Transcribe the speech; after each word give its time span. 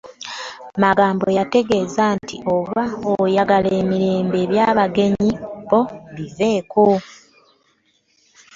Magambo 0.83 1.25
yantegeeza 1.37 2.03
nti, 2.17 2.35
“Oba 2.55 2.83
oyagala 3.21 3.69
emirembe 3.81 4.37
eby’abagenyi 4.45 5.31
bo 5.69 5.81
biveeko,” 6.15 6.83